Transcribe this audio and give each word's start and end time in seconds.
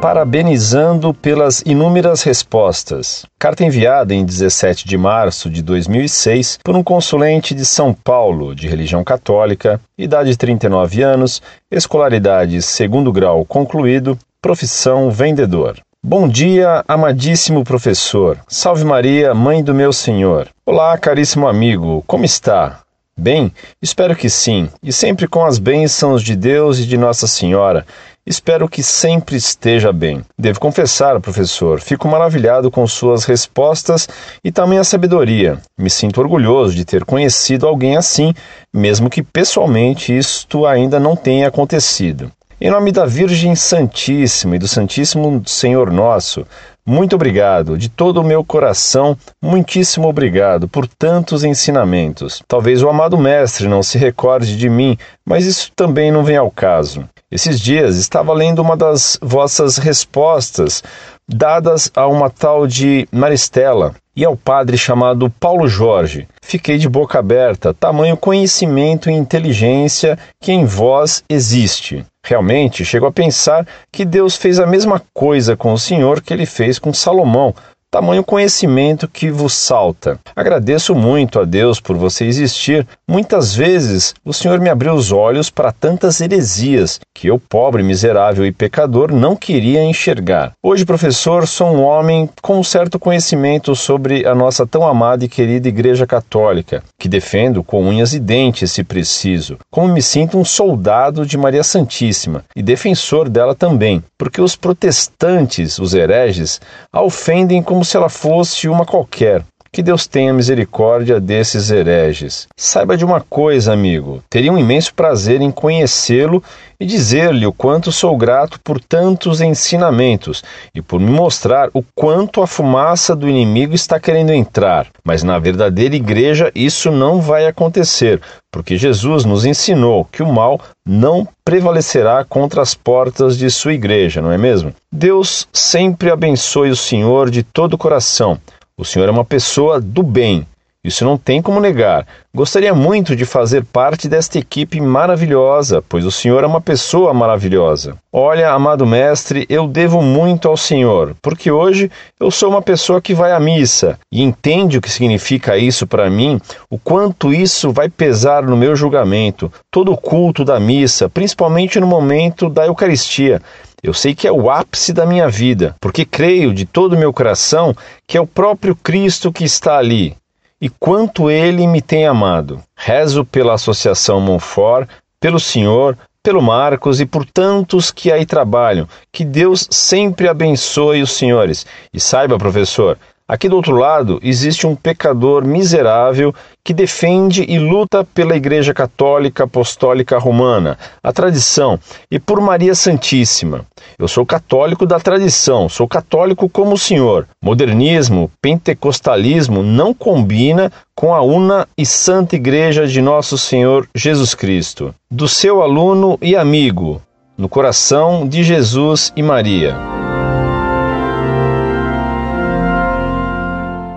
parabenizando 0.00 1.12
pelas 1.12 1.60
inúmeras 1.66 2.22
respostas. 2.22 3.26
Carta 3.38 3.64
enviada 3.64 4.14
em 4.14 4.24
17 4.24 4.86
de 4.86 4.96
março 4.96 5.50
de 5.50 5.60
2006 5.60 6.60
por 6.62 6.76
um 6.76 6.84
consulente 6.84 7.52
de 7.52 7.64
São 7.64 7.92
Paulo, 7.92 8.54
de 8.54 8.68
religião 8.68 9.02
católica, 9.02 9.80
idade 9.96 10.36
39 10.36 11.02
anos, 11.02 11.42
escolaridade 11.70 12.62
segundo 12.62 13.12
grau 13.12 13.44
concluído, 13.44 14.16
profissão 14.40 15.10
vendedor. 15.10 15.76
Bom 16.00 16.28
dia, 16.28 16.84
amadíssimo 16.86 17.64
professor. 17.64 18.38
Salve 18.46 18.84
Maria, 18.84 19.34
mãe 19.34 19.64
do 19.64 19.74
meu 19.74 19.92
Senhor. 19.92 20.48
Olá, 20.64 20.96
caríssimo 20.96 21.48
amigo, 21.48 22.04
como 22.06 22.24
está? 22.24 22.80
Bem, 23.20 23.52
espero 23.82 24.14
que 24.14 24.30
sim, 24.30 24.68
e 24.80 24.92
sempre 24.92 25.26
com 25.26 25.44
as 25.44 25.58
bênçãos 25.58 26.22
de 26.22 26.36
Deus 26.36 26.78
e 26.78 26.86
de 26.86 26.96
Nossa 26.96 27.26
Senhora. 27.26 27.84
Espero 28.24 28.68
que 28.68 28.80
sempre 28.80 29.34
esteja 29.34 29.92
bem. 29.92 30.24
Devo 30.38 30.60
confessar, 30.60 31.20
professor, 31.20 31.80
fico 31.80 32.06
maravilhado 32.06 32.70
com 32.70 32.86
suas 32.86 33.24
respostas 33.24 34.08
e 34.44 34.52
também 34.52 34.78
a 34.78 34.84
sabedoria. 34.84 35.58
Me 35.76 35.90
sinto 35.90 36.20
orgulhoso 36.20 36.76
de 36.76 36.84
ter 36.84 37.04
conhecido 37.04 37.66
alguém 37.66 37.96
assim, 37.96 38.32
mesmo 38.72 39.10
que 39.10 39.20
pessoalmente 39.20 40.16
isto 40.16 40.64
ainda 40.64 41.00
não 41.00 41.16
tenha 41.16 41.48
acontecido. 41.48 42.30
Em 42.60 42.70
nome 42.70 42.90
da 42.90 43.06
Virgem 43.06 43.54
Santíssima 43.54 44.56
e 44.56 44.58
do 44.58 44.66
Santíssimo 44.66 45.40
Senhor 45.46 45.92
Nosso, 45.92 46.44
muito 46.84 47.14
obrigado, 47.14 47.78
de 47.78 47.88
todo 47.88 48.20
o 48.20 48.24
meu 48.24 48.42
coração, 48.42 49.16
muitíssimo 49.40 50.08
obrigado 50.08 50.66
por 50.66 50.88
tantos 50.88 51.44
ensinamentos. 51.44 52.42
Talvez 52.48 52.82
o 52.82 52.88
amado 52.88 53.16
Mestre 53.16 53.68
não 53.68 53.80
se 53.80 53.96
recorde 53.96 54.56
de 54.56 54.68
mim, 54.68 54.98
mas 55.24 55.46
isso 55.46 55.70
também 55.76 56.10
não 56.10 56.24
vem 56.24 56.36
ao 56.36 56.50
caso. 56.50 57.08
Esses 57.30 57.60
dias 57.60 57.96
estava 57.96 58.32
lendo 58.32 58.60
uma 58.60 58.76
das 58.76 59.16
vossas 59.22 59.78
respostas 59.78 60.82
dadas 61.28 61.92
a 61.94 62.08
uma 62.08 62.28
tal 62.28 62.66
de 62.66 63.06
Maristela 63.12 63.94
e 64.18 64.24
ao 64.24 64.36
padre 64.36 64.76
chamado 64.76 65.30
Paulo 65.30 65.68
Jorge. 65.68 66.26
Fiquei 66.42 66.76
de 66.76 66.88
boca 66.88 67.20
aberta, 67.20 67.72
tamanho 67.72 68.16
conhecimento 68.16 69.08
e 69.08 69.12
inteligência 69.12 70.18
que 70.42 70.50
em 70.50 70.64
vós 70.64 71.22
existe. 71.28 72.04
Realmente 72.26 72.84
chego 72.84 73.06
a 73.06 73.12
pensar 73.12 73.64
que 73.92 74.04
Deus 74.04 74.34
fez 74.34 74.58
a 74.58 74.66
mesma 74.66 75.00
coisa 75.14 75.56
com 75.56 75.72
o 75.72 75.78
Senhor 75.78 76.20
que 76.20 76.34
ele 76.34 76.46
fez 76.46 76.80
com 76.80 76.92
Salomão, 76.92 77.54
tamanho 77.90 78.22
conhecimento 78.22 79.08
que 79.08 79.30
vos 79.30 79.54
salta. 79.54 80.18
Agradeço 80.36 80.94
muito 80.94 81.40
a 81.40 81.44
Deus 81.44 81.80
por 81.80 81.96
você 81.96 82.26
existir. 82.26 82.86
Muitas 83.08 83.54
vezes 83.54 84.14
o 84.22 84.32
Senhor 84.32 84.60
me 84.60 84.68
abriu 84.68 84.92
os 84.92 85.10
olhos 85.10 85.48
para 85.48 85.72
tantas 85.72 86.20
heresias 86.20 87.00
que 87.14 87.28
eu, 87.28 87.38
pobre, 87.38 87.82
miserável 87.82 88.44
e 88.44 88.52
pecador, 88.52 89.10
não 89.12 89.34
queria 89.34 89.82
enxergar. 89.82 90.52
Hoje, 90.62 90.84
professor, 90.84 91.46
sou 91.48 91.74
um 91.74 91.82
homem 91.82 92.28
com 92.42 92.58
um 92.58 92.64
certo 92.64 92.98
conhecimento 92.98 93.74
sobre 93.74 94.26
a 94.26 94.34
nossa 94.34 94.66
tão 94.66 94.86
amada 94.86 95.24
e 95.24 95.28
querida 95.28 95.68
Igreja 95.68 96.06
Católica, 96.06 96.82
que 96.98 97.08
defendo 97.08 97.64
com 97.64 97.82
unhas 97.82 98.12
e 98.12 98.20
dentes, 98.20 98.70
se 98.70 98.84
preciso. 98.84 99.56
Como 99.70 99.92
me 99.92 100.02
sinto 100.02 100.38
um 100.38 100.44
soldado 100.44 101.24
de 101.24 101.38
Maria 101.38 101.64
Santíssima 101.64 102.44
e 102.54 102.62
defensor 102.62 103.28
dela 103.28 103.54
também, 103.54 104.04
porque 104.18 104.40
os 104.40 104.54
protestantes, 104.54 105.78
os 105.78 105.94
hereges, 105.94 106.60
a 106.92 107.02
ofendem 107.02 107.62
com 107.62 107.77
como 107.78 107.84
se 107.84 107.96
ela 107.96 108.08
fosse 108.08 108.68
uma 108.68 108.84
qualquer. 108.84 109.44
Que 109.72 109.82
Deus 109.82 110.06
tenha 110.06 110.32
misericórdia 110.32 111.20
desses 111.20 111.70
hereges. 111.70 112.48
Saiba 112.56 112.96
de 112.96 113.04
uma 113.04 113.20
coisa, 113.20 113.72
amigo: 113.72 114.22
teria 114.30 114.52
um 114.52 114.58
imenso 114.58 114.94
prazer 114.94 115.40
em 115.40 115.50
conhecê-lo 115.50 116.42
e 116.80 116.86
dizer-lhe 116.86 117.44
o 117.44 117.52
quanto 117.52 117.90
sou 117.90 118.16
grato 118.16 118.60
por 118.60 118.80
tantos 118.80 119.40
ensinamentos 119.40 120.44
e 120.74 120.80
por 120.80 121.00
me 121.00 121.10
mostrar 121.10 121.68
o 121.74 121.82
quanto 121.94 122.40
a 122.40 122.46
fumaça 122.46 123.16
do 123.16 123.28
inimigo 123.28 123.74
está 123.74 123.98
querendo 123.98 124.32
entrar. 124.32 124.86
Mas 125.04 125.22
na 125.22 125.38
verdadeira 125.38 125.96
igreja 125.96 126.52
isso 126.54 126.90
não 126.90 127.20
vai 127.20 127.46
acontecer, 127.46 128.20
porque 128.52 128.76
Jesus 128.76 129.24
nos 129.24 129.44
ensinou 129.44 130.04
que 130.04 130.22
o 130.22 130.32
mal 130.32 130.60
não 130.86 131.26
prevalecerá 131.44 132.24
contra 132.24 132.62
as 132.62 132.74
portas 132.74 133.36
de 133.36 133.50
sua 133.50 133.74
igreja, 133.74 134.22
não 134.22 134.30
é 134.30 134.38
mesmo? 134.38 134.72
Deus 134.92 135.48
sempre 135.52 136.10
abençoe 136.10 136.70
o 136.70 136.76
Senhor 136.76 137.28
de 137.28 137.42
todo 137.42 137.74
o 137.74 137.78
coração. 137.78 138.38
O 138.78 138.84
senhor 138.84 139.08
é 139.08 139.10
uma 139.10 139.24
pessoa 139.24 139.80
do 139.80 140.04
bem. 140.04 140.46
Isso 140.84 141.04
não 141.04 141.18
tem 141.18 141.42
como 141.42 141.58
negar. 141.60 142.06
Gostaria 142.32 142.72
muito 142.72 143.16
de 143.16 143.24
fazer 143.24 143.64
parte 143.64 144.08
desta 144.08 144.38
equipe 144.38 144.80
maravilhosa, 144.80 145.82
pois 145.88 146.04
o 146.04 146.12
senhor 146.12 146.44
é 146.44 146.46
uma 146.46 146.60
pessoa 146.60 147.12
maravilhosa. 147.12 147.96
Olha, 148.12 148.52
amado 148.52 148.86
mestre, 148.86 149.44
eu 149.48 149.66
devo 149.66 150.00
muito 150.00 150.46
ao 150.46 150.56
senhor, 150.56 151.16
porque 151.20 151.50
hoje 151.50 151.90
eu 152.20 152.30
sou 152.30 152.50
uma 152.50 152.62
pessoa 152.62 153.02
que 153.02 153.12
vai 153.12 153.32
à 153.32 153.40
missa 153.40 153.98
e 154.12 154.22
entende 154.22 154.78
o 154.78 154.80
que 154.80 154.88
significa 154.88 155.58
isso 155.58 155.84
para 155.84 156.08
mim, 156.08 156.40
o 156.70 156.78
quanto 156.78 157.34
isso 157.34 157.72
vai 157.72 157.88
pesar 157.88 158.44
no 158.44 158.56
meu 158.56 158.76
julgamento, 158.76 159.52
todo 159.72 159.90
o 159.90 159.96
culto 159.96 160.44
da 160.44 160.60
missa, 160.60 161.08
principalmente 161.08 161.80
no 161.80 161.86
momento 161.88 162.48
da 162.48 162.64
Eucaristia. 162.64 163.42
Eu 163.82 163.94
sei 163.94 164.14
que 164.14 164.26
é 164.26 164.32
o 164.32 164.50
ápice 164.50 164.92
da 164.92 165.06
minha 165.06 165.28
vida, 165.28 165.76
porque 165.80 166.04
creio 166.04 166.52
de 166.52 166.64
todo 166.66 166.94
o 166.94 166.98
meu 166.98 167.12
coração 167.12 167.74
que 168.06 168.16
é 168.16 168.20
o 168.20 168.26
próprio 168.26 168.74
Cristo 168.74 169.32
que 169.32 169.44
está 169.44 169.78
ali 169.78 170.16
e 170.60 170.68
quanto 170.68 171.30
ele 171.30 171.66
me 171.66 171.80
tem 171.80 172.06
amado. 172.06 172.62
Rezo 172.76 173.24
pela 173.24 173.54
Associação 173.54 174.20
Monfort, 174.20 174.88
pelo 175.20 175.38
Senhor, 175.38 175.96
pelo 176.22 176.42
Marcos 176.42 177.00
e 177.00 177.06
por 177.06 177.24
tantos 177.24 177.90
que 177.90 178.10
aí 178.10 178.26
trabalham. 178.26 178.88
Que 179.12 179.24
Deus 179.24 179.66
sempre 179.70 180.28
abençoe 180.28 181.00
os 181.00 181.12
senhores. 181.12 181.64
E 181.92 182.00
saiba, 182.00 182.36
professor, 182.36 182.98
Aqui 183.28 183.46
do 183.46 183.56
outro 183.56 183.76
lado 183.76 184.18
existe 184.22 184.66
um 184.66 184.74
pecador 184.74 185.44
miserável 185.44 186.34
que 186.64 186.72
defende 186.72 187.44
e 187.46 187.58
luta 187.58 188.02
pela 188.02 188.34
Igreja 188.34 188.72
Católica 188.72 189.44
Apostólica 189.44 190.16
Romana, 190.16 190.78
a 191.02 191.12
tradição, 191.12 191.78
e 192.10 192.18
por 192.18 192.40
Maria 192.40 192.74
Santíssima. 192.74 193.66
Eu 193.98 194.08
sou 194.08 194.24
católico 194.24 194.86
da 194.86 194.98
tradição, 194.98 195.68
sou 195.68 195.86
católico 195.86 196.48
como 196.48 196.72
o 196.72 196.78
senhor. 196.78 197.28
Modernismo, 197.44 198.30
pentecostalismo 198.40 199.62
não 199.62 199.92
combina 199.92 200.72
com 200.94 201.14
a 201.14 201.20
una 201.20 201.68
e 201.76 201.84
santa 201.84 202.34
Igreja 202.34 202.86
de 202.86 203.02
Nosso 203.02 203.36
Senhor 203.36 203.86
Jesus 203.94 204.34
Cristo. 204.34 204.94
Do 205.10 205.28
seu 205.28 205.60
aluno 205.60 206.18
e 206.22 206.34
amigo, 206.34 207.02
no 207.36 207.46
coração 207.46 208.26
de 208.26 208.42
Jesus 208.42 209.12
e 209.14 209.22
Maria. 209.22 210.07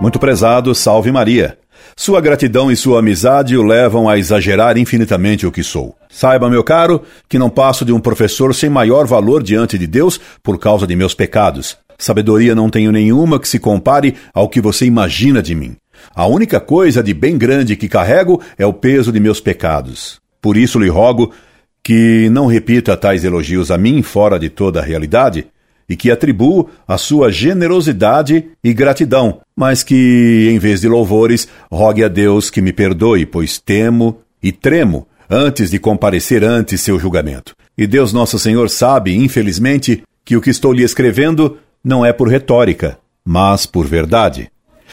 Muito 0.02 0.18
prezado, 0.18 0.74
salve 0.74 1.12
Maria. 1.12 1.56
Sua 1.96 2.20
gratidão 2.20 2.72
e 2.72 2.76
sua 2.76 2.98
amizade 2.98 3.56
o 3.56 3.62
levam 3.62 4.08
a 4.08 4.18
exagerar 4.18 4.76
infinitamente 4.76 5.46
o 5.46 5.52
que 5.52 5.62
sou. 5.62 5.94
Saiba, 6.10 6.50
meu 6.50 6.64
caro, 6.64 7.02
que 7.28 7.38
não 7.38 7.48
passo 7.48 7.84
de 7.84 7.92
um 7.92 8.00
professor 8.00 8.52
sem 8.52 8.68
maior 8.68 9.06
valor 9.06 9.44
diante 9.44 9.78
de 9.78 9.86
Deus 9.86 10.18
por 10.42 10.58
causa 10.58 10.88
de 10.88 10.96
meus 10.96 11.14
pecados. 11.14 11.76
Sabedoria 11.96 12.52
não 12.52 12.68
tenho 12.68 12.90
nenhuma 12.90 13.38
que 13.38 13.46
se 13.46 13.60
compare 13.60 14.16
ao 14.34 14.48
que 14.48 14.60
você 14.60 14.86
imagina 14.86 15.40
de 15.40 15.54
mim. 15.54 15.76
A 16.12 16.26
única 16.26 16.58
coisa 16.58 17.00
de 17.00 17.14
bem 17.14 17.38
grande 17.38 17.76
que 17.76 17.88
carrego 17.88 18.42
é 18.58 18.66
o 18.66 18.72
peso 18.72 19.12
de 19.12 19.20
meus 19.20 19.40
pecados. 19.40 20.20
Por 20.40 20.56
isso 20.56 20.80
lhe 20.80 20.88
rogo 20.88 21.32
que 21.80 22.28
não 22.30 22.46
repita 22.46 22.96
tais 22.96 23.22
elogios 23.22 23.70
a 23.70 23.78
mim 23.78 24.02
fora 24.02 24.36
de 24.36 24.50
toda 24.50 24.80
a 24.80 24.84
realidade, 24.84 25.46
e 25.92 25.96
que 25.96 26.10
atribuo 26.10 26.70
a 26.88 26.96
sua 26.96 27.30
generosidade 27.30 28.46
e 28.64 28.72
gratidão, 28.72 29.40
mas 29.54 29.82
que, 29.82 30.48
em 30.50 30.58
vez 30.58 30.80
de 30.80 30.88
louvores, 30.88 31.46
rogue 31.70 32.02
a 32.02 32.08
Deus 32.08 32.48
que 32.48 32.62
me 32.62 32.72
perdoe, 32.72 33.26
pois 33.26 33.58
temo 33.58 34.18
e 34.42 34.50
tremo 34.50 35.06
antes 35.28 35.70
de 35.70 35.78
comparecer 35.78 36.42
ante 36.44 36.78
seu 36.78 36.98
julgamento. 36.98 37.54
E 37.76 37.86
Deus 37.86 38.10
Nosso 38.10 38.38
Senhor 38.38 38.70
sabe, 38.70 39.14
infelizmente, 39.14 40.02
que 40.24 40.34
o 40.34 40.40
que 40.40 40.48
estou 40.48 40.72
lhe 40.72 40.82
escrevendo 40.82 41.58
não 41.84 42.06
é 42.06 42.10
por 42.10 42.26
retórica, 42.26 42.98
mas 43.22 43.66
por 43.66 43.86
verdade. 43.86 44.50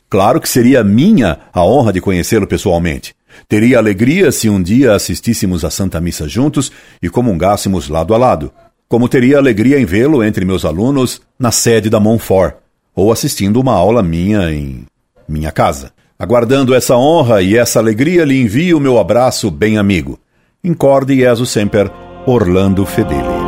Claro 0.09 0.41
que 0.41 0.49
seria 0.49 0.83
minha 0.83 1.39
a 1.53 1.63
honra 1.63 1.93
de 1.93 2.01
conhecê-lo 2.01 2.45
pessoalmente. 2.45 3.15
Teria 3.47 3.77
alegria 3.77 4.33
se 4.33 4.49
um 4.49 4.61
dia 4.61 4.93
assistíssemos 4.95 5.63
à 5.63 5.69
Santa 5.69 6.01
Missa 6.01 6.27
juntos 6.27 6.69
e 7.01 7.07
comungássemos 7.07 7.87
lado 7.87 8.13
a 8.13 8.17
lado 8.17 8.51
como 8.89 9.07
teria 9.07 9.37
alegria 9.37 9.79
em 9.79 9.85
vê-lo 9.85 10.23
entre 10.23 10.43
meus 10.43 10.65
alunos 10.65 11.21
na 11.37 11.51
sede 11.51 11.89
da 11.89 11.99
Montfort, 11.99 12.55
ou 12.95 13.11
assistindo 13.11 13.61
uma 13.61 13.73
aula 13.73 14.01
minha 14.01 14.51
em 14.51 14.85
minha 15.27 15.51
casa. 15.51 15.91
Aguardando 16.17 16.73
essa 16.73 16.97
honra 16.97 17.41
e 17.41 17.55
essa 17.55 17.79
alegria, 17.79 18.25
lhe 18.25 18.41
envio 18.41 18.77
o 18.77 18.81
meu 18.81 18.97
abraço 18.97 19.49
bem 19.51 19.77
amigo. 19.77 20.19
Incorde 20.63 21.15
Jesus 21.15 21.49
Semper, 21.49 21.89
Orlando 22.25 22.85
Fedeli. 22.85 23.38